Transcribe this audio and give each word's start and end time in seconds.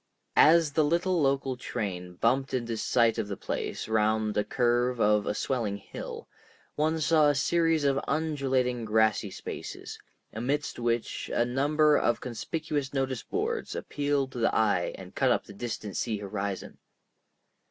As 0.39 0.71
the 0.71 0.83
little 0.83 1.21
local 1.21 1.55
train 1.55 2.15
bumped 2.15 2.55
into 2.55 2.75
sight 2.75 3.19
of 3.19 3.27
the 3.27 3.37
place 3.37 3.87
round 3.87 4.33
the 4.33 4.43
curve 4.43 4.99
of 4.99 5.27
a 5.27 5.35
swelling 5.35 5.77
hill, 5.77 6.27
one 6.73 6.99
saw 6.99 7.27
a 7.29 7.35
series 7.35 7.83
of 7.83 7.99
undulating 8.07 8.83
grassy 8.83 9.29
spaces, 9.29 9.99
amidst 10.33 10.79
which 10.79 11.29
a 11.31 11.45
number 11.45 11.97
of 11.97 12.19
conspicuous 12.19 12.95
notice 12.95 13.21
boards 13.21 13.75
appealed 13.75 14.31
to 14.31 14.39
the 14.39 14.55
eye 14.55 14.91
and 14.97 15.13
cut 15.13 15.29
up 15.31 15.43
the 15.43 15.53
distant 15.53 15.95
sea 15.95 16.17
horizon. 16.17 16.79